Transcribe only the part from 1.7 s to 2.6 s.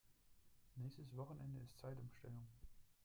Zeitumstellung.